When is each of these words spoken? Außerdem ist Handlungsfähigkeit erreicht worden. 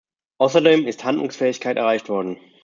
Außerdem 0.39 0.87
ist 0.87 1.03
Handlungsfähigkeit 1.03 1.77
erreicht 1.77 2.09
worden. 2.09 2.39